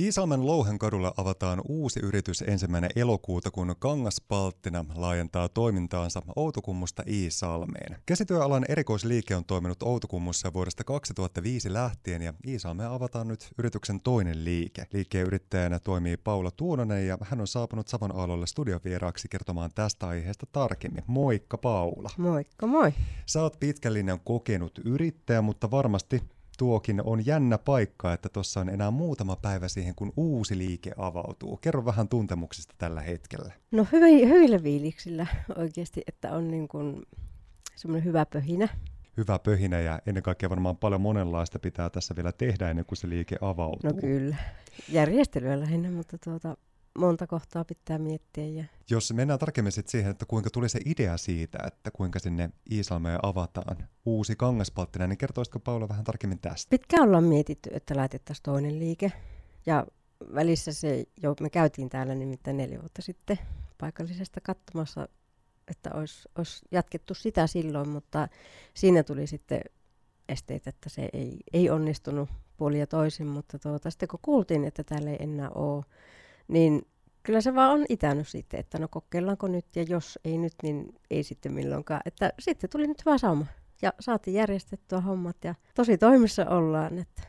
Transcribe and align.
Iisalmen 0.00 0.46
Louhenkadulla 0.46 1.14
avataan 1.16 1.60
uusi 1.68 2.00
yritys 2.00 2.44
ensimmäinen 2.46 2.90
elokuuta, 2.96 3.50
kun 3.50 3.74
Kangaspalttina 3.78 4.84
laajentaa 4.94 5.48
toimintaansa 5.48 6.22
Outokummusta 6.36 7.02
Iisalmeen. 7.06 7.96
Käsityöalan 8.06 8.64
erikoisliike 8.68 9.36
on 9.36 9.44
toiminut 9.44 9.82
Outokummussa 9.82 10.52
vuodesta 10.52 10.84
2005 10.84 11.72
lähtien 11.72 12.22
ja 12.22 12.34
Iisalmeen 12.46 12.90
avataan 12.90 13.28
nyt 13.28 13.48
yrityksen 13.58 14.00
toinen 14.00 14.44
liike. 14.44 14.86
Liikkeen 14.92 15.26
yrittäjänä 15.26 15.78
toimii 15.78 16.16
Paula 16.16 16.50
Tuononen 16.50 17.06
ja 17.06 17.18
hän 17.22 17.40
on 17.40 17.46
saapunut 17.46 17.88
Savon 17.88 18.16
aallolle 18.16 18.46
studiovieraaksi 18.46 19.28
kertomaan 19.28 19.70
tästä 19.74 20.08
aiheesta 20.08 20.46
tarkemmin. 20.52 21.04
Moikka 21.06 21.58
Paula. 21.58 22.10
Moikka 22.16 22.66
moi. 22.66 22.92
Sä 23.26 23.42
oot 23.42 23.60
pitkällinen 23.60 24.20
kokenut 24.24 24.78
yrittäjä, 24.84 25.42
mutta 25.42 25.70
varmasti 25.70 26.22
tuokin 26.62 27.02
on 27.04 27.26
jännä 27.26 27.58
paikka, 27.58 28.12
että 28.12 28.28
tuossa 28.28 28.60
on 28.60 28.68
enää 28.68 28.90
muutama 28.90 29.36
päivä 29.36 29.68
siihen, 29.68 29.94
kun 29.94 30.12
uusi 30.16 30.58
liike 30.58 30.92
avautuu. 30.96 31.56
Kerro 31.56 31.84
vähän 31.84 32.08
tuntemuksista 32.08 32.74
tällä 32.78 33.00
hetkellä. 33.00 33.52
No 33.70 33.86
hyvä, 33.92 34.06
hyvillä 34.06 34.58
fiiliksillä 34.58 35.26
oikeasti, 35.56 36.02
että 36.06 36.32
on 36.32 36.50
niin 36.50 36.68
kuin 36.68 37.02
semmoinen 37.74 38.04
hyvä 38.04 38.26
pöhinä. 38.26 38.68
Hyvä 39.16 39.38
pöhinä 39.38 39.80
ja 39.80 40.00
ennen 40.06 40.22
kaikkea 40.22 40.50
varmaan 40.50 40.76
paljon 40.76 41.00
monenlaista 41.00 41.58
pitää 41.58 41.90
tässä 41.90 42.16
vielä 42.16 42.32
tehdä 42.32 42.70
ennen 42.70 42.86
kuin 42.86 42.98
se 42.98 43.08
liike 43.08 43.36
avautuu. 43.40 43.90
No 43.90 44.00
kyllä, 44.00 44.36
järjestelyä 44.88 45.60
lähinnä, 45.60 45.90
mutta 45.90 46.18
tuota, 46.24 46.56
monta 46.98 47.26
kohtaa 47.26 47.64
pitää 47.64 47.98
miettiä. 47.98 48.46
Ja... 48.46 48.64
Jos 48.90 49.12
mennään 49.12 49.38
tarkemmin 49.38 49.72
sit 49.72 49.88
siihen, 49.88 50.10
että 50.10 50.26
kuinka 50.26 50.50
tuli 50.50 50.68
se 50.68 50.80
idea 50.84 51.16
siitä, 51.16 51.58
että 51.66 51.90
kuinka 51.90 52.18
sinne 52.18 52.50
Iisalmeen 52.70 53.18
avataan 53.22 53.88
uusi 54.06 54.36
kangaspalttina, 54.36 55.06
niin 55.06 55.18
kertoisitko 55.18 55.60
Paula 55.60 55.88
vähän 55.88 56.04
tarkemmin 56.04 56.38
tästä? 56.38 56.70
Pitkään 56.70 57.02
ollaan 57.02 57.24
mietitty, 57.24 57.70
että 57.72 57.96
laitettaisiin 57.96 58.42
toinen 58.42 58.78
liike. 58.78 59.12
Ja 59.66 59.86
välissä 60.34 60.72
se, 60.72 61.04
jo, 61.22 61.34
me 61.40 61.50
käytiin 61.50 61.88
täällä 61.88 62.14
nimittäin 62.14 62.56
neljä 62.56 62.80
vuotta 62.80 63.02
sitten 63.02 63.38
paikallisesta 63.78 64.40
katsomassa, 64.40 65.08
että 65.68 65.90
olisi, 65.94 66.28
olisi 66.38 66.66
jatkettu 66.70 67.14
sitä 67.14 67.46
silloin, 67.46 67.88
mutta 67.88 68.28
siinä 68.74 69.02
tuli 69.02 69.26
sitten 69.26 69.60
esteitä, 70.28 70.70
että 70.70 70.88
se 70.88 71.08
ei, 71.12 71.40
ei 71.52 71.70
onnistunut 71.70 72.28
puoli 72.56 72.78
ja 72.78 72.86
toisin, 72.86 73.26
mutta 73.26 73.58
tuota, 73.58 73.90
sitten 73.90 74.08
kun 74.08 74.20
kuultiin, 74.22 74.64
että 74.64 74.84
täällä 74.84 75.10
ei 75.10 75.16
enää 75.20 75.50
ole 75.50 75.84
niin 76.48 76.82
kyllä 77.22 77.40
se 77.40 77.54
vaan 77.54 77.70
on 77.70 77.84
itänyt 77.88 78.28
sitten, 78.28 78.60
että 78.60 78.78
no 78.78 78.88
kokeillaanko 78.88 79.48
nyt 79.48 79.66
ja 79.76 79.82
jos 79.82 80.18
ei 80.24 80.38
nyt, 80.38 80.54
niin 80.62 80.94
ei 81.10 81.22
sitten 81.22 81.52
milloinkaan. 81.52 82.00
Että 82.04 82.32
sitten 82.38 82.70
tuli 82.70 82.86
nyt 82.86 83.02
vaan 83.06 83.18
sauma 83.18 83.46
ja 83.82 83.92
saatiin 84.00 84.34
järjestettyä 84.34 85.00
hommat 85.00 85.36
ja 85.44 85.54
tosi 85.74 85.98
toimissa 85.98 86.46
ollaan. 86.46 86.98
Että 86.98 87.22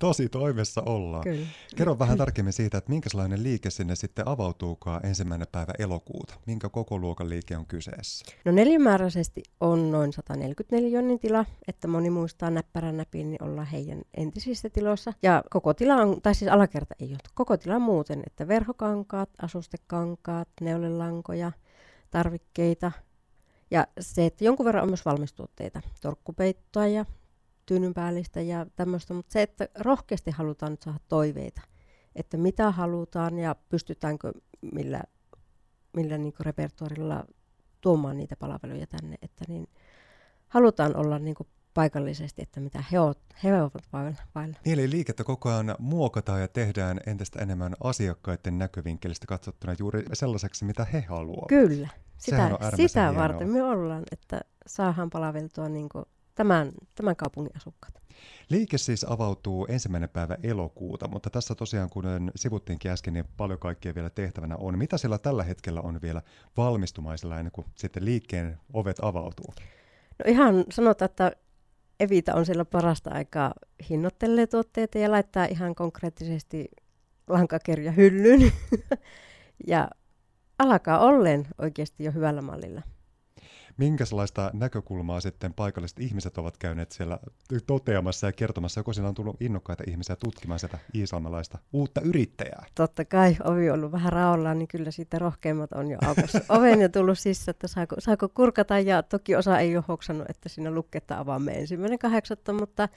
tosi 0.00 0.28
toimessa 0.28 0.82
ollaan. 0.86 1.24
Kyllä. 1.24 1.46
Kerro 1.76 1.98
vähän 1.98 2.18
tarkemmin 2.18 2.52
siitä, 2.52 2.78
että 2.78 2.90
minkälainen 2.90 3.42
liike 3.42 3.70
sinne 3.70 3.96
sitten 3.96 4.28
avautuukaan 4.28 5.06
ensimmäinen 5.06 5.48
päivä 5.52 5.72
elokuuta. 5.78 6.34
Minkä 6.46 6.68
koko 6.68 6.98
luokan 6.98 7.28
liike 7.28 7.56
on 7.56 7.66
kyseessä? 7.66 8.24
No 8.44 8.52
neljämääräisesti 8.52 9.42
on 9.60 9.90
noin 9.90 10.12
144 10.12 10.88
jonnin 10.88 11.18
tila, 11.18 11.44
että 11.68 11.88
moni 11.88 12.10
muistaa 12.10 12.50
näppärän 12.50 12.96
näpiin, 12.96 13.30
niin 13.30 13.44
ollaan 13.44 13.66
heidän 13.66 14.02
entisissä 14.16 14.70
tiloissa. 14.70 15.12
Ja 15.22 15.42
koko 15.50 15.74
tila 15.74 15.94
on, 15.94 16.22
tai 16.22 16.34
siis 16.34 16.50
alakerta 16.50 16.94
ei 17.00 17.08
ole, 17.08 17.18
koko 17.34 17.56
tila 17.56 17.78
muuten, 17.78 18.22
että 18.26 18.48
verhokankaat, 18.48 19.30
asustekankaat, 19.42 20.48
neulelankoja, 20.60 21.52
tarvikkeita, 22.10 22.92
ja 23.70 23.86
se, 24.00 24.26
että 24.26 24.44
jonkun 24.44 24.66
verran 24.66 24.82
on 24.82 24.90
myös 24.90 25.04
valmistuotteita, 25.04 25.80
torkkupeittoa 26.00 26.86
ja 26.86 27.04
tyynynpäällistä 27.70 28.40
ja 28.40 28.66
tämmöistä, 28.76 29.14
mutta 29.14 29.32
se, 29.32 29.42
että 29.42 29.68
rohkeasti 29.78 30.30
halutaan 30.30 30.72
nyt 30.72 30.82
saada 30.82 30.98
toiveita, 31.08 31.60
että 32.16 32.36
mitä 32.36 32.70
halutaan 32.70 33.38
ja 33.38 33.56
pystytäänkö 33.68 34.32
millä, 34.72 35.02
millä 35.96 36.18
niin 36.18 36.32
repertuarilla 36.40 37.24
tuomaan 37.80 38.16
niitä 38.16 38.36
palveluja 38.36 38.86
tänne, 38.86 39.16
että 39.22 39.44
niin 39.48 39.68
halutaan 40.48 40.96
olla 40.96 41.18
niin 41.18 41.36
paikallisesti, 41.74 42.42
että 42.42 42.60
mitä 42.60 42.84
he, 42.92 43.00
ovat, 43.00 43.18
he 43.44 43.62
ovat 43.62 43.72
vailla. 44.34 44.56
Niin, 44.64 44.78
eli 44.78 44.90
liikettä 44.90 45.24
koko 45.24 45.48
ajan 45.48 45.74
muokataan 45.78 46.40
ja 46.40 46.48
tehdään 46.48 47.00
entistä 47.06 47.42
enemmän 47.42 47.74
asiakkaiden 47.84 48.58
näkövinkkelistä 48.58 49.26
katsottuna 49.26 49.74
juuri 49.78 50.04
sellaiseksi, 50.12 50.64
mitä 50.64 50.84
he 50.84 51.00
haluavat. 51.00 51.48
Kyllä, 51.48 51.88
sitä, 52.18 52.58
sitä 52.76 53.14
varten 53.14 53.48
me 53.48 53.62
ollaan, 53.62 54.02
että 54.12 54.40
saadaan 54.66 55.10
palaveltua 55.10 55.68
niin 55.68 55.88
tämän, 56.40 56.72
tämän 56.94 57.16
kaupungin 57.16 57.56
asukkaat. 57.56 57.94
Liike 58.48 58.78
siis 58.78 59.04
avautuu 59.04 59.66
ensimmäinen 59.66 60.08
päivä 60.08 60.36
elokuuta, 60.42 61.08
mutta 61.08 61.30
tässä 61.30 61.54
tosiaan, 61.54 61.90
kuten 61.90 62.30
sivuttiinkin 62.36 62.90
äsken, 62.90 63.14
niin 63.14 63.24
paljon 63.36 63.58
kaikkea 63.58 63.94
vielä 63.94 64.10
tehtävänä 64.10 64.56
on. 64.56 64.78
Mitä 64.78 64.98
siellä 64.98 65.18
tällä 65.18 65.44
hetkellä 65.44 65.80
on 65.80 66.02
vielä 66.02 66.22
valmistumaisella 66.56 67.38
ennen 67.38 67.52
kuin 67.52 67.66
sitten 67.74 68.04
liikkeen 68.04 68.58
ovet 68.72 68.96
avautuu? 69.02 69.54
No 70.18 70.24
ihan 70.26 70.64
sanotaan, 70.70 71.10
että 71.10 71.32
Evita 72.00 72.34
on 72.34 72.46
siellä 72.46 72.64
parasta 72.64 73.10
aikaa 73.10 73.52
hinnoittelee 73.90 74.46
tuotteita 74.46 74.98
ja 74.98 75.10
laittaa 75.10 75.44
ihan 75.44 75.74
konkreettisesti 75.74 76.68
lankakerja 77.28 77.92
hyllyyn. 77.92 78.52
ja 79.66 79.88
alkaa 80.58 80.98
ollen 80.98 81.46
oikeasti 81.58 82.04
jo 82.04 82.12
hyvällä 82.12 82.42
mallilla 82.42 82.82
minkälaista 83.80 84.50
näkökulmaa 84.54 85.20
sitten 85.20 85.54
paikalliset 85.54 86.00
ihmiset 86.00 86.38
ovat 86.38 86.56
käyneet 86.56 86.92
siellä 86.92 87.18
toteamassa 87.66 88.26
ja 88.26 88.32
kertomassa, 88.32 88.80
joko 88.80 88.92
siellä 88.92 89.08
on 89.08 89.14
tullut 89.14 89.42
innokkaita 89.42 89.84
ihmisiä 89.86 90.16
tutkimaan 90.16 90.60
sitä 90.60 90.78
iisalmelaista 90.94 91.58
uutta 91.72 92.00
yrittäjää? 92.00 92.66
Totta 92.74 93.04
kai, 93.04 93.36
ovi 93.44 93.70
on 93.70 93.74
ollut 93.74 93.92
vähän 93.92 94.12
raollaan, 94.12 94.58
niin 94.58 94.68
kyllä 94.68 94.90
siitä 94.90 95.18
rohkeimmat 95.18 95.72
on 95.72 95.90
jo 95.90 95.98
aukassut 96.06 96.42
oven 96.58 96.80
ja 96.80 96.88
tullut 96.88 97.18
sisään, 97.18 97.50
että 97.50 97.68
saako, 97.68 97.96
saako 97.98 98.28
kurkata, 98.28 98.78
ja 98.78 99.02
toki 99.02 99.36
osa 99.36 99.58
ei 99.58 99.76
ole 99.76 99.84
hoksannut, 99.88 100.30
että 100.30 100.48
siinä 100.48 100.70
luketta 100.70 101.18
avaamme 101.18 101.52
ensimmäinen 101.52 101.98
kahdeksatta, 101.98 102.52
mutta 102.52 102.88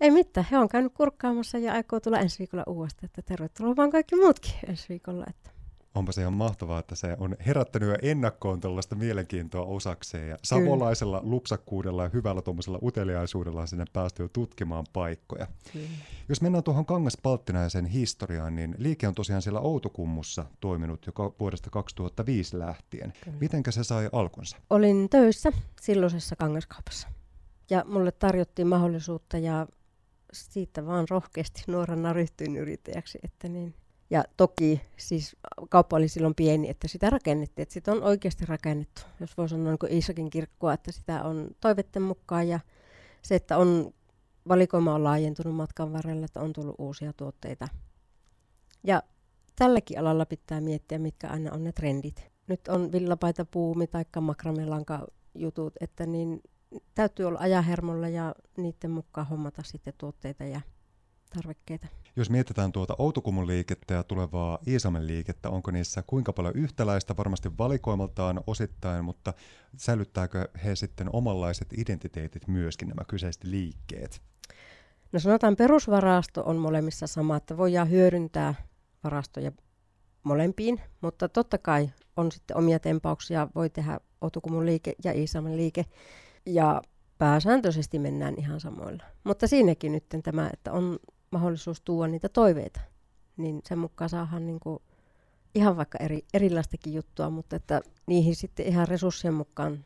ei 0.00 0.10
mitään, 0.10 0.46
he 0.50 0.58
on 0.58 0.68
käynyt 0.68 0.92
kurkkaamassa 0.94 1.58
ja 1.58 1.72
aikoo 1.72 2.00
tulla 2.00 2.18
ensi 2.18 2.38
viikolla 2.38 2.64
uudestaan, 2.66 3.04
että 3.04 3.22
tervetuloa 3.22 3.76
vaan 3.76 3.90
kaikki 3.90 4.16
muutkin 4.16 4.54
ensi 4.68 4.88
viikolla. 4.88 5.24
Että 5.30 5.50
onpa 5.94 6.12
se 6.12 6.20
ihan 6.20 6.32
mahtavaa, 6.32 6.78
että 6.78 6.94
se 6.94 7.16
on 7.20 7.36
herättänyt 7.46 7.88
jo 7.88 7.96
ennakkoon 8.02 8.60
tällaista 8.60 8.94
mielenkiintoa 8.94 9.64
osakseen. 9.64 10.28
Ja 10.28 10.38
savolaisella 10.44 11.20
Kyllä. 11.20 11.30
lupsakkuudella 11.30 12.02
ja 12.02 12.10
hyvällä 12.12 12.42
tuommoisella 12.42 12.78
uteliaisuudella 12.82 13.66
sinne 13.66 13.84
päästy 13.92 14.22
jo 14.22 14.28
tutkimaan 14.28 14.86
paikkoja. 14.92 15.46
Kyllä. 15.72 15.88
Jos 16.28 16.42
mennään 16.42 16.64
tuohon 16.64 16.86
Kangaspalttina 16.86 17.62
ja 17.62 17.68
sen 17.68 17.86
historiaan, 17.86 18.56
niin 18.56 18.74
liike 18.78 19.08
on 19.08 19.14
tosiaan 19.14 19.42
siellä 19.42 19.60
Outokummussa 19.60 20.44
toiminut 20.60 21.06
jo 21.06 21.34
vuodesta 21.40 21.70
2005 21.70 22.58
lähtien. 22.58 23.12
Kyllä. 23.24 23.38
Mitenkä 23.40 23.70
se 23.70 23.84
sai 23.84 24.08
alkunsa? 24.12 24.56
Olin 24.70 25.08
töissä 25.10 25.52
silloisessa 25.80 26.36
kangaskaupassa. 26.36 27.08
Ja 27.70 27.84
mulle 27.88 28.12
tarjottiin 28.12 28.68
mahdollisuutta 28.68 29.38
ja 29.38 29.66
siitä 30.32 30.86
vaan 30.86 31.06
rohkeasti 31.10 31.62
nuorena 31.66 32.12
ryhtyin 32.12 32.56
yrittäjäksi, 32.56 33.18
että 33.22 33.48
niin 33.48 33.74
ja 34.12 34.24
toki 34.36 34.80
siis 34.96 35.36
kauppa 35.70 35.96
oli 35.96 36.08
silloin 36.08 36.34
pieni, 36.34 36.68
että 36.70 36.88
sitä 36.88 37.10
rakennettiin, 37.10 37.62
että 37.62 37.72
sitä 37.72 37.92
on 37.92 38.02
oikeasti 38.02 38.46
rakennettu, 38.46 39.02
jos 39.20 39.36
voi 39.36 39.48
sanoa 39.48 39.76
niin 39.82 39.92
Iisakin 39.92 40.30
kirkkoa, 40.30 40.72
että 40.72 40.92
sitä 40.92 41.24
on 41.24 41.48
toivetten 41.60 42.02
mukaan 42.02 42.48
ja 42.48 42.60
se, 43.22 43.34
että 43.34 43.58
on 43.58 43.94
valikoima 44.48 44.94
on 44.94 45.04
laajentunut 45.04 45.54
matkan 45.54 45.92
varrella, 45.92 46.24
että 46.24 46.40
on 46.40 46.52
tullut 46.52 46.74
uusia 46.78 47.12
tuotteita. 47.12 47.68
Ja 48.84 49.02
tälläkin 49.56 49.98
alalla 49.98 50.26
pitää 50.26 50.60
miettiä, 50.60 50.98
mitkä 50.98 51.28
aina 51.28 51.52
on 51.52 51.64
ne 51.64 51.72
trendit. 51.72 52.32
Nyt 52.46 52.68
on 52.68 52.92
villapaita 52.92 53.44
puumi 53.44 53.86
tai 53.86 54.04
makramelanka 54.20 55.06
jutut, 55.34 55.72
että 55.80 56.06
niin 56.06 56.42
täytyy 56.94 57.26
olla 57.26 57.38
ajahermolla 57.38 58.08
ja 58.08 58.34
niiden 58.56 58.90
mukaan 58.90 59.26
hommata 59.26 59.62
sitten 59.62 59.94
tuotteita 59.98 60.44
ja 60.44 60.60
tarvikkeita. 61.34 62.01
Jos 62.16 62.30
mietitään 62.30 62.72
tuota 62.72 62.94
Outokumun 62.98 63.46
liikettä 63.46 63.94
ja 63.94 64.02
tulevaa 64.02 64.58
Iisamen 64.66 65.06
liikettä, 65.06 65.50
onko 65.50 65.70
niissä 65.70 66.02
kuinka 66.06 66.32
paljon 66.32 66.56
yhtäläistä, 66.56 67.16
varmasti 67.16 67.58
valikoimaltaan 67.58 68.40
osittain, 68.46 69.04
mutta 69.04 69.34
säilyttääkö 69.76 70.48
he 70.64 70.76
sitten 70.76 71.10
omanlaiset 71.12 71.68
identiteetit 71.78 72.48
myöskin 72.48 72.88
nämä 72.88 73.04
kyseiset 73.08 73.44
liikkeet? 73.44 74.22
No 75.12 75.20
sanotaan 75.20 75.56
perusvarasto 75.56 76.42
on 76.46 76.56
molemmissa 76.56 77.06
sama, 77.06 77.36
että 77.36 77.56
voidaan 77.56 77.90
hyödyntää 77.90 78.54
varastoja 79.04 79.52
molempiin, 80.22 80.80
mutta 81.00 81.28
totta 81.28 81.58
kai 81.58 81.90
on 82.16 82.32
sitten 82.32 82.56
omia 82.56 82.78
tempauksia, 82.78 83.48
voi 83.54 83.70
tehdä 83.70 84.00
Outokumun 84.20 84.66
liike 84.66 84.94
ja 85.04 85.12
Iisamen 85.12 85.56
liike, 85.56 85.84
ja 86.46 86.82
pääsääntöisesti 87.18 87.98
mennään 87.98 88.34
ihan 88.38 88.60
samoilla. 88.60 89.04
Mutta 89.24 89.46
siinäkin 89.46 89.92
nyt 89.92 90.04
tämä, 90.22 90.50
että 90.52 90.72
on 90.72 90.98
mahdollisuus 91.32 91.80
tuoda 91.80 92.08
niitä 92.08 92.28
toiveita, 92.28 92.80
niin 93.36 93.60
sen 93.64 93.78
mukaan 93.78 94.10
saadaan 94.10 94.46
niin 94.46 94.60
kuin 94.60 94.82
ihan 95.54 95.76
vaikka 95.76 95.98
eri, 96.00 96.24
erilaistakin 96.34 96.94
juttua, 96.94 97.30
mutta 97.30 97.56
että 97.56 97.80
niihin 98.06 98.36
sitten 98.36 98.66
ihan 98.66 98.88
resurssien 98.88 99.34
mukaan 99.34 99.84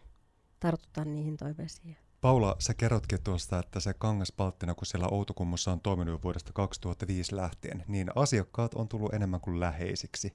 tartutaan 0.60 1.14
niihin 1.14 1.36
toiveisiin. 1.36 1.96
Paula, 2.20 2.56
sä 2.58 2.74
kerrotkin 2.74 3.22
tuosta, 3.24 3.58
että 3.58 3.80
se 3.80 3.94
kangaspalttina, 3.94 4.74
kun 4.74 4.86
siellä 4.86 5.08
Outokummussa 5.10 5.72
on 5.72 5.80
toiminut 5.80 6.24
vuodesta 6.24 6.52
2005 6.52 7.36
lähtien, 7.36 7.84
niin 7.88 8.10
asiakkaat 8.14 8.74
on 8.74 8.88
tullut 8.88 9.14
enemmän 9.14 9.40
kuin 9.40 9.60
läheisiksi. 9.60 10.34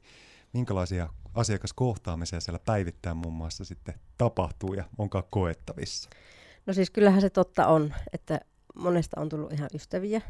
Minkälaisia 0.54 1.10
asiakaskohtaamisia 1.34 2.40
siellä 2.40 2.60
päivittäin 2.66 3.18
muun 3.18 3.34
muassa 3.34 3.66
sitten 3.66 3.96
tapahtuu 4.18 4.74
ja 4.74 4.84
onkaan 4.98 5.24
koettavissa? 5.30 6.10
No 6.66 6.74
siis 6.74 6.90
kyllähän 6.90 7.22
se 7.22 7.30
totta 7.30 7.68
on, 7.68 7.94
että 8.14 8.40
monesta 8.76 9.22
on 9.22 9.30
tullut 9.30 9.54
ihan 9.54 9.70
ystäviä. 9.74 10.22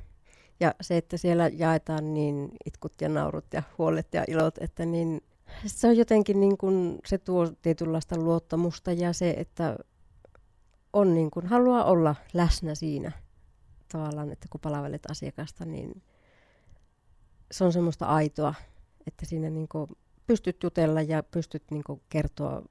Ja 0.61 0.75
se, 0.81 0.97
että 0.97 1.17
siellä 1.17 1.47
jaetaan 1.47 2.13
niin 2.13 2.49
itkut 2.65 2.93
ja 3.01 3.09
naurut 3.09 3.45
ja 3.53 3.63
huolet 3.77 4.13
ja 4.13 4.23
ilot, 4.27 4.57
että 4.57 4.85
niin 4.85 5.21
se 5.65 5.87
on 5.87 5.97
jotenkin 5.97 6.39
niin 6.39 6.57
kuin, 6.57 6.99
se 7.05 7.17
tuo 7.17 7.51
tietynlaista 7.61 8.17
luottamusta 8.17 8.91
ja 8.91 9.13
se, 9.13 9.29
että 9.37 9.77
on 10.93 11.13
niin 11.13 11.31
kuin, 11.31 11.45
haluaa 11.45 11.83
olla 11.83 12.15
läsnä 12.33 12.75
siinä 12.75 13.11
tavallaan, 13.91 14.31
että 14.31 14.47
kun 14.49 14.61
palvelet 14.61 15.11
asiakasta, 15.11 15.65
niin 15.65 16.01
se 17.51 17.63
on 17.63 17.73
semmoista 17.73 18.05
aitoa, 18.05 18.53
että 19.07 19.25
siinä 19.25 19.49
niin 19.49 19.67
kuin 19.67 19.89
pystyt 20.27 20.63
jutella 20.63 21.01
ja 21.01 21.23
pystyt 21.23 21.63
niin 21.71 21.83
kuin 21.83 22.01
kertoa, 22.09 22.61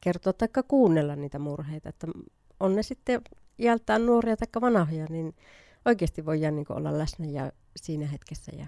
kertoa 0.00 0.32
tai 0.32 0.48
kuunnella 0.68 1.16
niitä 1.16 1.38
murheita, 1.38 1.88
että 1.88 2.06
on 2.60 2.76
ne 2.76 2.82
sitten 2.82 3.22
iältään 3.58 4.06
nuoria 4.06 4.36
tai 4.36 4.60
vanhoja, 4.60 5.06
niin 5.10 5.34
oikeasti 5.84 6.26
voidaan 6.26 6.56
niin 6.56 6.66
olla 6.70 6.98
läsnä 6.98 7.26
ja 7.26 7.52
siinä 7.76 8.06
hetkessä 8.06 8.52
ja 8.56 8.66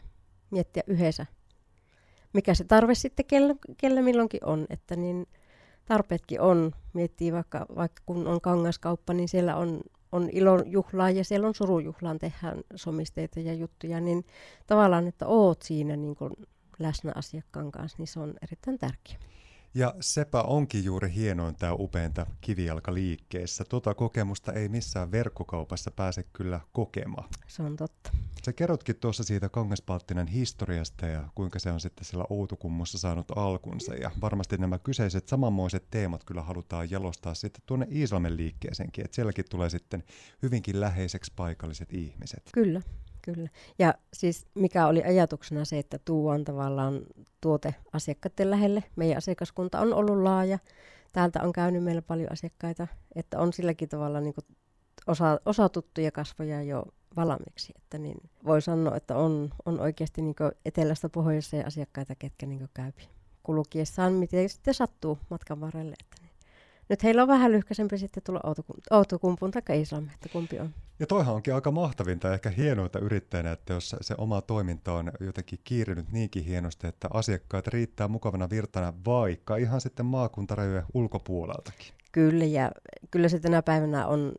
miettiä 0.50 0.82
yhdessä, 0.87 1.26
mikä 2.32 2.55
se 2.55 2.64
tarve 2.64 2.94
sitten 2.94 3.26
kellä, 3.26 3.55
kellä 3.76 4.03
milloinkin 4.03 4.44
on, 4.44 4.67
että 4.70 4.97
niin 4.97 5.26
tarpeetkin 5.85 6.41
on, 6.41 6.73
miettii 6.93 7.32
vaikka, 7.32 7.67
vaikka 7.76 8.03
kun 8.06 8.26
on 8.26 8.41
kangaskauppa, 8.41 9.12
niin 9.12 9.29
siellä 9.29 9.56
on, 9.56 9.81
on 10.12 10.29
ilon 10.32 10.73
juhlaa 10.73 11.11
ja 11.11 11.25
siellä 11.25 11.47
on 11.47 11.55
surujuhlaan 11.55 12.19
tehdään 12.19 12.59
somisteita 12.75 13.41
ja 13.41 13.55
juttuja, 13.55 14.00
niin 14.00 14.25
tavallaan, 14.67 15.08
että 15.08 15.26
oot 15.26 15.62
siinä 15.62 15.97
niin 15.97 16.17
kuin 16.17 16.32
läsnä 16.79 17.12
asiakkaan 17.15 17.73
kanssa, 17.73 17.99
niin 17.99 18.06
se 18.06 18.20
on 18.20 18.35
erittäin 18.43 18.79
tärkeää. 18.79 19.31
Ja 19.75 19.95
sepä 20.01 20.43
onkin 20.43 20.85
juuri 20.85 21.15
hienointa 21.15 21.75
upeinta 21.75 22.27
kivijalkaliikkeessä. 22.41 23.65
Tuota 23.69 23.95
kokemusta 23.95 24.53
ei 24.53 24.69
missään 24.69 25.13
verkkokaupassa 25.13 25.91
pääse 25.91 26.23
kyllä 26.33 26.61
kokemaan. 26.73 27.29
Se 27.47 27.63
on 27.63 27.77
totta. 27.77 28.11
Sä 28.45 28.53
kerrotkin 28.53 28.97
tuossa 28.97 29.25
siitä 29.25 29.49
Kangaspalttinen 29.49 30.27
historiasta 30.27 31.07
ja 31.07 31.29
kuinka 31.35 31.59
se 31.59 31.73
on 31.73 31.81
sitten 31.81 32.05
siellä 32.05 32.25
Outokummussa 32.31 32.99
saanut 32.99 33.31
alkunsa. 33.37 33.95
Ja 33.95 34.11
varmasti 34.21 34.57
nämä 34.57 34.79
kyseiset 34.79 35.29
samanmoiset 35.29 35.85
teemat 35.91 36.25
kyllä 36.25 36.43
halutaan 36.43 36.91
jalostaa 36.91 37.35
sitten 37.35 37.63
tuonne 37.67 37.87
Iisalmen 37.93 38.37
liikkeeseenkin. 38.37 39.05
Että 39.05 39.15
sielläkin 39.15 39.45
tulee 39.51 39.71
sitten 39.71 40.05
hyvinkin 40.43 40.81
läheiseksi 40.81 41.33
paikalliset 41.37 41.93
ihmiset. 41.93 42.51
Kyllä, 42.55 42.81
Kyllä. 43.23 43.49
Ja 43.79 43.95
siis 44.13 44.47
mikä 44.55 44.87
oli 44.87 45.03
ajatuksena 45.03 45.65
se, 45.65 45.79
että 45.79 45.99
tuon 46.05 46.45
tavallaan 46.45 47.01
tuote 47.41 47.75
asiakkaiden 47.93 48.51
lähelle. 48.51 48.85
Meidän 48.97 49.17
asiakaskunta 49.17 49.81
on 49.81 49.95
ollut 49.95 50.23
laaja. 50.23 50.59
Täältä 51.13 51.43
on 51.43 51.53
käynyt 51.53 51.85
meillä 51.85 52.03
paljon 52.03 52.33
asiakkaita, 52.33 52.87
että 53.15 53.39
on 53.39 53.53
silläkin 53.53 53.89
tavalla 53.89 54.21
niin 54.21 54.35
kuin 54.35 54.45
osa, 55.07 55.41
osa 55.47 55.69
tuttuja 55.69 56.11
kasvoja 56.11 56.63
jo 56.63 56.85
valmiiksi. 57.17 57.73
Että 57.77 57.99
niin 57.99 58.31
voi 58.45 58.63
sanoa, 58.63 58.97
että 58.97 59.17
on, 59.17 59.51
on 59.67 59.81
oikeasti 59.81 60.23
niin 60.23 60.37
etelästä 60.65 61.09
pohjoiseen 61.09 61.67
asiakkaita, 61.67 62.15
ketkä 62.15 62.47
niin 62.47 62.69
käypi 62.75 63.09
kulkiessaan, 63.43 64.13
miten 64.13 64.49
sitten 64.49 64.75
sattuu 64.75 65.19
matkan 65.31 65.61
varrelle. 65.61 65.95
Että. 66.01 66.22
Nyt 66.88 67.02
heillä 67.02 67.23
on 67.23 67.29
vähän 67.29 67.52
lyhkäisempi 67.52 67.99
sitten 67.99 68.23
tulla 68.23 68.40
Outokumpuun 68.90 69.50
tai 69.50 69.79
Iisalmi, 69.79 70.11
että 70.14 70.29
kumpi 70.29 70.61
on. 70.61 70.75
Ja 70.99 71.06
toihan 71.06 71.34
onkin 71.34 71.55
aika 71.55 71.70
mahtavinta 71.70 72.29
ja 72.29 72.34
ehkä 72.34 72.50
hienointa 72.50 72.99
yrittäjänä, 72.99 73.52
että 73.52 73.73
jos 73.73 73.96
se 74.00 74.14
oma 74.19 74.40
toiminta 74.40 74.93
on 74.93 75.12
jotenkin 75.20 75.58
kiirinyt 75.64 76.12
niinkin 76.12 76.44
hienosti, 76.44 76.87
että 76.87 77.08
asiakkaat 77.12 77.67
riittää 77.67 78.08
mukavana 78.08 78.50
virtana 78.50 78.93
vaikka 79.06 79.56
ihan 79.56 79.81
sitten 79.81 80.06
maakuntarajojen 80.06 80.84
ulkopuoleltakin. 80.94 81.93
Kyllä, 82.12 82.44
ja 82.44 82.73
kyllä 83.11 83.29
se 83.29 83.40
tänä 83.40 83.62
päivänä 83.62 84.06
on 84.06 84.32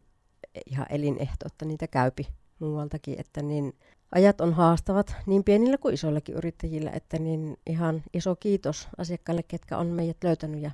ihan 0.66 0.86
elinehto, 0.90 1.46
että 1.46 1.66
niitä 1.66 1.88
käypi 1.88 2.28
muualtakin, 2.60 3.20
että 3.20 3.42
niin 3.42 3.74
ajat 4.16 4.42
on 4.42 4.54
haastavat 4.54 5.16
niin 5.26 5.44
pienillä 5.44 5.78
kuin 5.78 5.94
isoillakin 5.94 6.36
yrittäjillä, 6.36 6.92
että 6.92 7.20
niin 7.20 7.58
ihan 7.68 8.04
iso 8.14 8.36
kiitos 8.36 8.88
asiakkaille, 8.98 9.44
ketkä 9.44 9.78
on 9.78 9.88
meidät 9.88 10.24
löytänyt 10.24 10.62
ja 10.62 10.72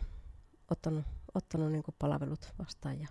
ottanut, 0.71 1.06
ottanut 1.34 1.72
niin 1.72 1.84
palvelut 2.00 2.54
vastaan 2.60 3.00
ja 3.00 3.08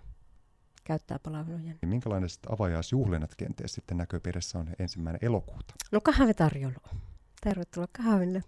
käyttää 0.83 1.19
palveluja. 1.19 1.57
Niin 1.81 1.89
minkälaiset 1.89 2.39
avajaisjuhlinnat 2.49 3.35
kenties 3.35 3.73
sitten 3.73 3.97
näköpiirissä 3.97 4.59
on 4.59 4.69
ensimmäinen 4.79 5.19
elokuuta? 5.21 5.73
No 5.91 6.01
kahvitarjoulu. 6.01 6.77
Tervetuloa 7.43 7.87
kahville. 7.91 8.43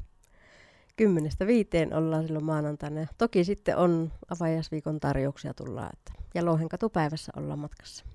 Kymmenestä 0.95 1.47
viiteen 1.47 1.93
ollaan 1.93 2.23
silloin 2.23 2.45
maanantaina. 2.45 3.07
Toki 3.17 3.43
sitten 3.43 3.77
on 3.77 4.11
avajaisviikon 4.29 4.99
tarjouksia 4.99 5.53
tullaan. 5.53 5.89
Että, 5.93 6.23
ja 6.33 6.45
Louhenkatupäivässä 6.45 7.31
ollaan 7.35 7.59
matkassa. 7.59 8.05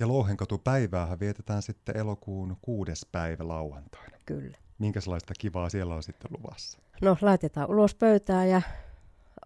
Ja 0.00 0.08
Louhenkatupäiväähän 0.08 1.20
vietetään 1.20 1.62
sitten 1.62 1.96
elokuun 1.96 2.56
kuudes 2.62 3.06
päivä 3.12 3.48
lauantaina. 3.48 4.16
Kyllä. 4.26 4.58
Minkälaista 4.78 5.34
kivaa 5.38 5.68
siellä 5.68 5.94
on 5.94 6.02
sitten 6.02 6.30
luvassa? 6.38 6.78
No 7.02 7.16
laitetaan 7.20 7.70
ulos 7.70 7.94
pöytää 7.94 8.46
ja 8.46 8.62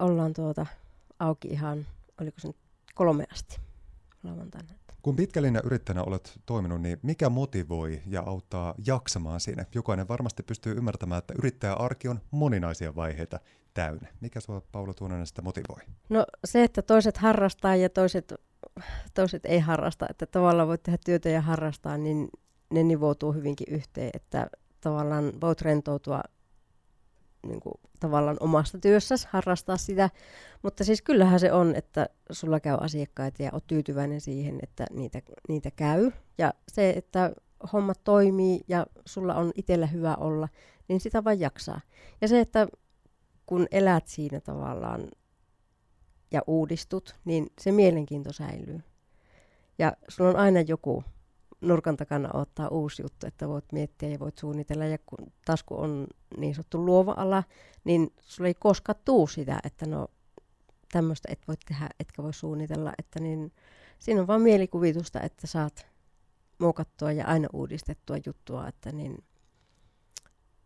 ollaan 0.00 0.32
tuota 0.32 0.66
auki 1.20 1.48
ihan, 1.48 1.86
oliko 2.20 2.40
se 2.40 2.48
nyt 2.48 2.56
kolme 2.94 3.24
asti 3.32 3.60
lauantaina. 4.22 4.74
Kun 5.02 5.16
pitkällinen 5.16 5.62
yrittäjänä 5.64 6.02
olet 6.02 6.40
toiminut, 6.46 6.82
niin 6.82 6.98
mikä 7.02 7.28
motivoi 7.28 8.02
ja 8.06 8.22
auttaa 8.26 8.74
jaksamaan 8.86 9.40
siinä? 9.40 9.64
Jokainen 9.74 10.08
varmasti 10.08 10.42
pystyy 10.42 10.72
ymmärtämään, 10.76 11.18
että 11.18 11.34
yrittäjäarki 11.38 12.08
on 12.08 12.20
moninaisia 12.30 12.96
vaiheita 12.96 13.40
täynnä. 13.74 14.08
Mikä 14.20 14.40
sinua, 14.40 14.62
Paula 14.72 14.94
Tuunanen, 14.94 15.26
sitä 15.26 15.42
motivoi? 15.42 15.80
No 16.08 16.26
se, 16.44 16.64
että 16.64 16.82
toiset 16.82 17.16
harrastaa 17.16 17.76
ja 17.76 17.90
toiset, 17.90 18.34
toiset 19.14 19.46
ei 19.46 19.60
harrasta, 19.60 20.06
että 20.10 20.26
tavallaan 20.26 20.68
voit 20.68 20.82
tehdä 20.82 20.98
työtä 21.04 21.28
ja 21.28 21.40
harrastaa, 21.40 21.98
niin 21.98 22.28
ne 22.70 22.82
nivoutuu 22.82 23.32
hyvinkin 23.32 23.74
yhteen, 23.74 24.10
että 24.14 24.50
tavallaan 24.80 25.32
voit 25.40 25.62
rentoutua 25.62 26.22
niin 27.46 27.60
kuin, 27.60 27.74
tavallaan 28.00 28.36
omasta 28.40 28.78
työssäsi 28.78 29.28
harrastaa 29.30 29.76
sitä. 29.76 30.10
Mutta 30.62 30.84
siis 30.84 31.02
kyllähän 31.02 31.40
se 31.40 31.52
on, 31.52 31.74
että 31.74 32.08
sulla 32.30 32.60
käy 32.60 32.76
asiakkaita 32.80 33.42
ja 33.42 33.50
oot 33.52 33.66
tyytyväinen 33.66 34.20
siihen, 34.20 34.58
että 34.62 34.86
niitä, 34.90 35.22
niitä 35.48 35.70
käy. 35.70 36.10
Ja 36.38 36.54
se, 36.68 36.90
että 36.90 37.32
hommat 37.72 38.00
toimii 38.04 38.60
ja 38.68 38.86
sulla 39.06 39.34
on 39.34 39.52
itsellä 39.54 39.86
hyvä 39.86 40.14
olla, 40.14 40.48
niin 40.88 41.00
sitä 41.00 41.24
vaan 41.24 41.40
jaksaa. 41.40 41.80
Ja 42.20 42.28
se, 42.28 42.40
että 42.40 42.68
kun 43.46 43.66
elät 43.70 44.06
siinä 44.06 44.40
tavallaan 44.40 45.08
ja 46.30 46.42
uudistut, 46.46 47.16
niin 47.24 47.46
se 47.60 47.72
mielenkiinto 47.72 48.32
säilyy. 48.32 48.80
Ja 49.78 49.92
sulla 50.08 50.30
on 50.30 50.36
aina 50.36 50.60
joku 50.60 51.04
nurkan 51.60 51.96
takana 51.96 52.30
ottaa 52.34 52.68
uusi 52.68 53.02
juttu, 53.02 53.26
että 53.26 53.48
voit 53.48 53.72
miettiä 53.72 54.08
ja 54.08 54.18
voit 54.18 54.38
suunnitella. 54.38 54.84
Ja 54.84 54.98
kun, 55.06 55.32
taas 55.44 55.62
kun 55.62 55.78
on 55.78 56.06
niin 56.36 56.54
sanottu 56.54 56.86
luova 56.86 57.14
ala, 57.16 57.44
niin 57.84 58.12
sulla 58.20 58.48
ei 58.48 58.54
koskaan 58.54 58.98
tuu 59.04 59.26
sitä, 59.26 59.60
että 59.64 59.86
no 59.86 60.08
tämmöistä 60.92 61.28
et 61.32 61.48
voi 61.48 61.56
tehdä, 61.68 61.88
etkä 62.00 62.22
voi 62.22 62.34
suunnitella. 62.34 62.92
Että 62.98 63.20
niin, 63.20 63.52
siinä 63.98 64.20
on 64.20 64.26
vain 64.26 64.42
mielikuvitusta, 64.42 65.20
että 65.20 65.46
saat 65.46 65.86
muokattua 66.58 67.12
ja 67.12 67.26
aina 67.26 67.48
uudistettua 67.52 68.16
juttua, 68.26 68.68
että 68.68 68.92
niin 68.92 69.24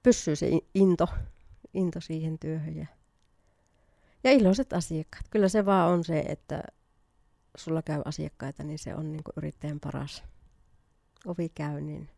pysyy 0.02 0.36
se 0.36 0.50
into, 0.74 1.08
into 1.74 2.00
siihen 2.00 2.38
työhön. 2.38 2.76
Ja, 2.76 2.86
ja 4.24 4.30
iloiset 4.30 4.72
asiakkaat. 4.72 5.28
Kyllä 5.30 5.48
se 5.48 5.66
vaan 5.66 5.92
on 5.92 6.04
se, 6.04 6.18
että 6.20 6.62
sulla 7.56 7.82
käy 7.82 8.02
asiakkaita, 8.04 8.62
niin 8.62 8.78
se 8.78 8.94
on 8.94 9.12
niin 9.12 9.22
yrittäjän 9.36 9.80
paras 9.80 10.24
ovi 11.26 11.48
käy, 11.48 11.80
niin 11.80 12.08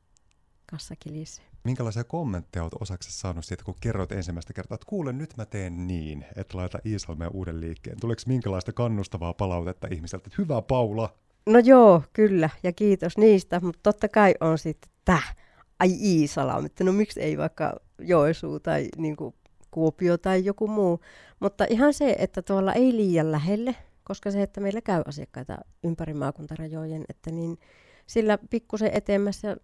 kassa 0.70 0.94
kilisee. 1.00 1.44
Minkälaisia 1.64 2.04
kommentteja 2.04 2.62
olet 2.62 2.74
osaksi 2.80 3.12
saanut 3.12 3.44
siitä, 3.44 3.64
kun 3.64 3.74
kerroit 3.80 4.12
ensimmäistä 4.12 4.52
kertaa, 4.52 4.74
että 4.74 4.86
kuule 4.88 5.12
nyt 5.12 5.36
mä 5.36 5.46
teen 5.46 5.86
niin, 5.86 6.24
että 6.36 6.58
laita 6.58 6.78
Iisalmeen 6.86 7.30
uuden 7.34 7.60
liikkeen. 7.60 8.00
Tuleeko 8.00 8.22
minkälaista 8.26 8.72
kannustavaa 8.72 9.34
palautetta 9.34 9.88
ihmiseltä, 9.90 10.24
että 10.26 10.42
hyvä 10.42 10.62
Paula? 10.62 11.14
No 11.46 11.58
joo, 11.58 12.02
kyllä, 12.12 12.50
ja 12.62 12.72
kiitos 12.72 13.18
niistä, 13.18 13.60
mutta 13.60 13.80
totta 13.82 14.08
kai 14.08 14.34
on 14.40 14.58
sitten 14.58 14.90
täh, 15.04 15.36
ai 15.78 15.90
Iisala, 15.90 16.62
että 16.66 16.84
no 16.84 16.92
miksi 16.92 17.20
ei 17.20 17.38
vaikka 17.38 17.76
Joensuu 17.98 18.60
tai 18.60 18.88
niin 18.96 19.16
kuin 19.16 19.34
Kuopio 19.70 20.18
tai 20.18 20.44
joku 20.44 20.68
muu. 20.68 21.00
Mutta 21.40 21.66
ihan 21.70 21.94
se, 21.94 22.16
että 22.18 22.42
tuolla 22.42 22.72
ei 22.72 22.96
liian 22.96 23.32
lähelle, 23.32 23.76
koska 24.04 24.30
se, 24.30 24.42
että 24.42 24.60
meillä 24.60 24.80
käy 24.80 25.02
asiakkaita 25.06 25.58
ympäri 25.84 26.14
maakuntarajojen, 26.14 27.04
että 27.08 27.30
niin 27.30 27.58
sillä 28.06 28.38
pikkusen 28.50 28.90
etemmässä, 28.92 29.56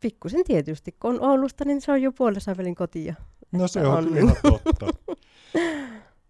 pikkusen 0.00 0.44
tietysti, 0.44 0.92
kun 0.92 1.10
on 1.10 1.30
Oulusta, 1.30 1.64
niin 1.64 1.80
se 1.80 1.92
on 1.92 2.02
jo 2.02 2.12
puolessa 2.12 2.56
välin 2.56 2.74
kotia. 2.74 3.14
No 3.52 3.68
se 3.68 3.80
on, 3.80 3.98
on 3.98 4.04
kyllä 4.04 4.20
ihan 4.20 4.36
totta. 4.42 4.86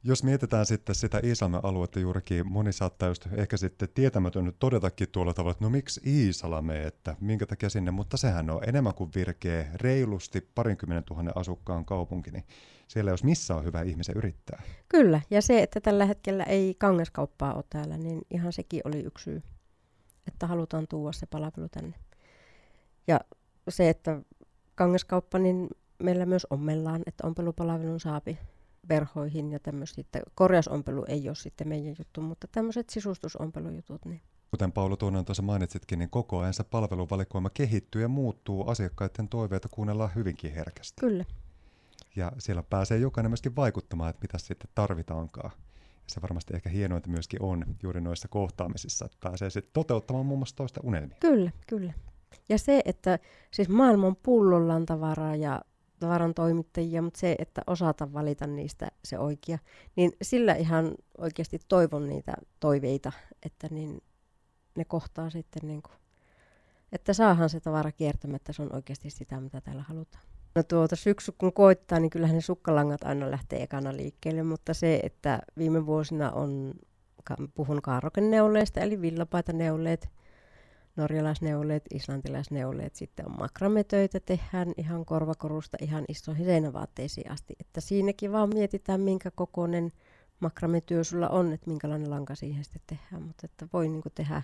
Jos 0.04 0.24
mietitään 0.24 0.66
sitten 0.66 0.94
sitä 0.94 1.20
Iisalmen 1.24 1.64
aluetta 1.64 2.00
juurikin, 2.00 2.52
moni 2.52 2.72
saattaa 2.72 3.08
just 3.08 3.28
ehkä 3.32 3.56
sitten 3.56 3.88
tietämätön 3.94 4.52
todetakin 4.58 5.08
tuolla 5.12 5.34
tavalla, 5.34 5.52
että 5.52 5.64
no 5.64 5.70
miksi 5.70 6.00
Iisalme, 6.06 6.82
että 6.82 7.16
minkä 7.20 7.46
takia 7.46 7.70
sinne, 7.70 7.90
mutta 7.90 8.16
sehän 8.16 8.50
on 8.50 8.60
enemmän 8.68 8.94
kuin 8.94 9.10
virkeä, 9.14 9.66
reilusti 9.74 10.48
parinkymmenen 10.54 11.04
tuhannen 11.04 11.36
asukkaan 11.36 11.84
kaupunki, 11.84 12.30
niin 12.30 12.44
siellä 12.88 13.10
jos 13.10 13.24
missä 13.24 13.56
on 13.56 13.64
hyvä 13.64 13.82
ihmisen 13.82 14.16
yrittää. 14.16 14.62
Kyllä, 14.88 15.20
ja 15.30 15.42
se, 15.42 15.62
että 15.62 15.80
tällä 15.80 16.06
hetkellä 16.06 16.44
ei 16.44 16.74
kangaskauppaa 16.78 17.54
ole 17.54 17.64
täällä, 17.70 17.98
niin 17.98 18.22
ihan 18.30 18.52
sekin 18.52 18.80
oli 18.84 19.00
yksi 19.00 19.24
syy, 19.24 19.42
että 20.26 20.46
halutaan 20.46 20.86
tuoda 20.88 21.12
se 21.12 21.26
palvelu 21.26 21.68
tänne. 21.70 21.94
Ja 23.06 23.20
se, 23.68 23.88
että 23.88 24.20
kangaskauppa, 24.74 25.38
niin 25.38 25.68
meillä 25.98 26.26
myös 26.26 26.46
ommellaan, 26.50 27.02
että 27.06 27.26
ompelupalvelun 27.26 28.00
saapi 28.00 28.38
verhoihin 28.88 29.52
ja 29.52 29.58
tämmöistä. 29.58 30.02
Korjausompelu 30.34 31.04
ei 31.08 31.28
ole 31.28 31.34
sitten 31.34 31.68
meidän 31.68 31.94
juttu, 31.98 32.20
mutta 32.20 32.46
tämmöiset 32.52 32.90
sisustusompelujutut. 32.90 34.04
Niin. 34.04 34.20
Kuten 34.50 34.72
Paolo 34.72 34.96
Tuonen 34.96 35.24
tuossa 35.24 35.42
mainitsitkin, 35.42 35.98
niin 35.98 36.10
koko 36.10 36.38
ajan 36.38 36.54
se 36.54 36.64
palveluvalikoima 36.64 37.50
kehittyy 37.50 38.02
ja 38.02 38.08
muuttuu. 38.08 38.68
Asiakkaiden 38.68 39.28
toiveita 39.28 39.68
kuunnellaan 39.68 40.14
hyvinkin 40.14 40.54
herkästi. 40.54 41.00
Kyllä. 41.00 41.24
Ja 42.16 42.32
siellä 42.38 42.62
pääsee 42.62 42.98
jokainen 42.98 43.30
myöskin 43.30 43.56
vaikuttamaan, 43.56 44.10
että 44.10 44.22
mitä 44.22 44.38
sitten 44.38 44.70
tarvitaankaan. 44.74 45.50
Se 46.06 46.22
varmasti 46.22 46.54
ehkä 46.54 46.70
hienointa 46.70 47.10
myöskin 47.10 47.42
on 47.42 47.64
juuri 47.82 48.00
noissa 48.00 48.28
kohtaamisissa, 48.28 49.04
että 49.04 49.18
pääsee 49.20 49.50
sitten 49.50 49.72
toteuttamaan 49.72 50.26
muun 50.26 50.38
muassa 50.38 50.56
toista 50.56 50.80
unelmia. 50.84 51.16
Kyllä, 51.20 51.50
kyllä. 51.66 51.92
Ja 52.48 52.58
se, 52.58 52.82
että 52.84 53.18
siis 53.50 53.68
maailman 53.68 54.16
pullolla 54.16 54.74
on 54.74 54.86
tavaraa 54.86 55.36
ja 55.36 55.60
tavaran 55.98 56.34
toimittajia, 56.34 57.02
mutta 57.02 57.20
se, 57.20 57.36
että 57.38 57.62
osata 57.66 58.12
valita 58.12 58.46
niistä 58.46 58.88
se 59.04 59.18
oikea, 59.18 59.58
niin 59.96 60.12
sillä 60.22 60.54
ihan 60.54 60.94
oikeasti 61.18 61.58
toivon 61.68 62.08
niitä 62.08 62.34
toiveita, 62.60 63.12
että 63.46 63.68
niin 63.70 64.02
ne 64.76 64.84
kohtaa 64.84 65.30
sitten 65.30 65.68
niin 65.68 65.82
kuin, 65.82 65.94
että 66.92 67.12
saahan 67.12 67.50
se 67.50 67.60
tavara 67.60 67.92
kiertämättä, 67.92 68.52
se 68.52 68.62
on 68.62 68.74
oikeasti 68.74 69.10
sitä, 69.10 69.40
mitä 69.40 69.60
täällä 69.60 69.82
halutaan. 69.82 70.24
No 70.54 70.62
tuota 70.62 70.96
syksy 70.96 71.32
kun 71.38 71.52
koittaa, 71.52 72.00
niin 72.00 72.10
kyllähän 72.10 72.34
ne 72.34 72.40
sukkalangat 72.40 73.04
aina 73.04 73.30
lähtee 73.30 73.62
ekana 73.62 73.96
liikkeelle, 73.96 74.42
mutta 74.42 74.74
se, 74.74 75.00
että 75.02 75.42
viime 75.58 75.86
vuosina 75.86 76.30
on, 76.30 76.74
puhun 77.54 77.82
kaarokenneuleista, 77.82 78.80
eli 78.80 79.00
villapaita-neuleet, 79.00 80.08
norjalaisneuleet, 80.96 81.84
islantilaisneuleet, 81.94 82.94
sitten 82.94 83.26
on 83.26 83.38
makrametöitä, 83.38 84.20
tehdään 84.20 84.72
ihan 84.76 85.04
korvakorusta 85.04 85.76
ihan 85.80 86.04
isoihin 86.08 86.46
seinävaatteisiin 86.46 87.30
asti. 87.30 87.54
Että 87.60 87.80
siinäkin 87.80 88.32
vaan 88.32 88.48
mietitään, 88.54 89.00
minkä 89.00 89.30
kokoinen 89.30 89.92
makrametyö 90.40 91.04
sulla 91.04 91.28
on, 91.28 91.52
että 91.52 91.70
minkälainen 91.70 92.10
lanka 92.10 92.34
siihen 92.34 92.64
sitten 92.64 92.80
tehdään. 92.86 93.22
Mutta 93.22 93.44
että 93.44 93.66
voi 93.72 93.88
niin 93.88 94.02
tehdä 94.14 94.42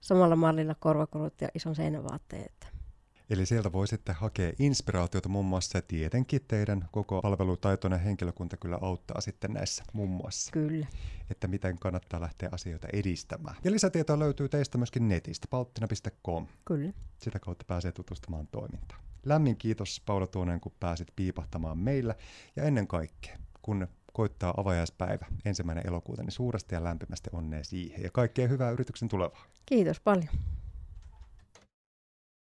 samalla 0.00 0.36
mallilla 0.36 0.74
korvakorut 0.80 1.40
ja 1.40 1.48
ison 1.54 1.74
seinävaatteen. 1.74 2.42
Että 2.42 2.66
Eli 3.30 3.46
sieltä 3.46 3.72
voi 3.72 3.88
sitten 3.88 4.14
hakea 4.14 4.52
inspiraatiota 4.58 5.28
muun 5.28 5.46
muassa 5.46 5.82
tietenkin 5.82 6.40
teidän 6.48 6.88
koko 6.92 7.20
palvelutaitoinen 7.22 8.00
henkilökunta 8.00 8.56
kyllä 8.56 8.78
auttaa 8.80 9.20
sitten 9.20 9.52
näissä 9.52 9.84
muun 9.92 10.10
muassa. 10.10 10.52
Kyllä. 10.52 10.86
Että 11.30 11.48
miten 11.48 11.78
kannattaa 11.78 12.20
lähteä 12.20 12.48
asioita 12.52 12.88
edistämään. 12.92 13.56
Ja 13.64 13.70
lisätietoa 13.70 14.18
löytyy 14.18 14.48
teistä 14.48 14.78
myöskin 14.78 15.08
netistä, 15.08 15.46
palttina.com. 15.50 16.46
Kyllä. 16.64 16.92
Sitä 17.18 17.38
kautta 17.38 17.64
pääsee 17.64 17.92
tutustumaan 17.92 18.46
toimintaan. 18.46 19.00
Lämmin 19.24 19.56
kiitos 19.56 20.02
Paula 20.06 20.26
Tuonen, 20.26 20.60
kun 20.60 20.72
pääsit 20.80 21.08
piipahtamaan 21.16 21.78
meillä. 21.78 22.14
Ja 22.56 22.62
ennen 22.62 22.86
kaikkea, 22.86 23.38
kun 23.62 23.88
koittaa 24.12 24.54
avajaispäivä 24.56 25.26
ensimmäinen 25.44 25.86
elokuuta, 25.86 26.22
niin 26.22 26.32
suuresti 26.32 26.74
ja 26.74 26.84
lämpimästi 26.84 27.30
onnea 27.32 27.64
siihen. 27.64 28.02
Ja 28.02 28.10
kaikkea 28.10 28.48
hyvää 28.48 28.70
yrityksen 28.70 29.08
tulevaa. 29.08 29.44
Kiitos 29.66 30.00
paljon. 30.00 30.28